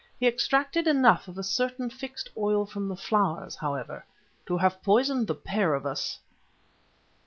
He 0.19 0.25
extracted 0.25 0.87
enough 0.87 1.27
of 1.27 1.37
a 1.37 1.43
certain 1.43 1.91
fixed 1.91 2.31
oil 2.35 2.65
from 2.65 2.87
the 2.87 2.95
flowers, 2.95 3.55
however, 3.55 4.03
to 4.47 4.57
have 4.57 4.81
poisoned 4.81 5.27
the 5.27 5.35
pair 5.35 5.75
of 5.75 5.85
us!" 5.85 6.17